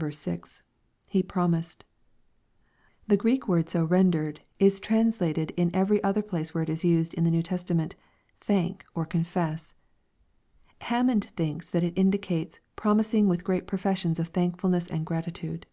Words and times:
6.— 0.00 0.62
[He 1.14 1.22
promised.] 1.22 1.84
The 3.06 3.18
Greek 3.18 3.46
word 3.46 3.68
so 3.68 3.84
rendered, 3.84 4.40
is 4.58 4.80
translated 4.80 5.50
in 5.58 5.70
every 5.76 6.02
other 6.02 6.22
place 6.22 6.54
where 6.54 6.62
it 6.62 6.70
is 6.70 6.86
used 6.86 7.12
in 7.12 7.24
the 7.24 7.30
New 7.30 7.42
Testament," 7.42 7.94
thank," 8.48 8.86
or" 8.94 9.04
confess." 9.14 9.74
Hammond 10.80 11.26
thinks 11.36 11.68
that 11.68 11.84
it 11.84 11.98
indicates" 11.98 12.60
promising 12.76 13.28
with 13.28 13.44
great 13.44 13.66
professions 13.66 14.18
of 14.18 14.28
thankfulness 14.28 14.88
and 14.88 15.04
gratitude." 15.04 15.66